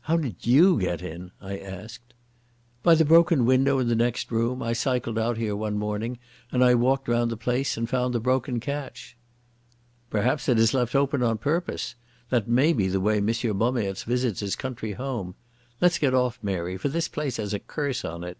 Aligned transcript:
"How 0.00 0.16
did 0.16 0.44
you 0.48 0.80
get 0.80 1.00
in?" 1.00 1.30
I 1.40 1.56
asked. 1.56 2.12
"By 2.82 2.96
the 2.96 3.04
broken 3.04 3.46
window 3.46 3.78
in 3.78 3.86
the 3.86 3.94
next 3.94 4.32
room. 4.32 4.64
I 4.64 4.72
cycled 4.72 5.16
out 5.16 5.36
here 5.36 5.54
one 5.54 5.78
morning, 5.78 6.18
and 6.50 6.80
walked 6.80 7.06
round 7.06 7.30
the 7.30 7.36
place 7.36 7.76
and 7.76 7.88
found 7.88 8.12
the 8.12 8.18
broken 8.18 8.58
catch." 8.58 9.16
"Perhaps 10.10 10.48
it 10.48 10.58
is 10.58 10.74
left 10.74 10.96
open 10.96 11.22
on 11.22 11.38
purpose. 11.38 11.94
That 12.30 12.48
may 12.48 12.72
be 12.72 12.88
the 12.88 12.98
way 13.00 13.18
M. 13.18 13.26
Bommaerts 13.28 14.02
visits 14.02 14.40
his 14.40 14.56
country 14.56 14.94
home.... 14.94 15.36
Let's 15.80 15.98
get 16.00 16.14
off, 16.14 16.40
Mary, 16.42 16.76
for 16.76 16.88
this 16.88 17.06
place 17.06 17.36
has 17.36 17.54
a 17.54 17.60
curse 17.60 18.04
on 18.04 18.24
it. 18.24 18.38